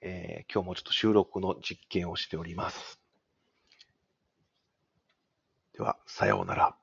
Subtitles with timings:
[0.00, 2.98] えー今日もちょっと収録の実験をしております。
[5.72, 6.76] では、さようなら。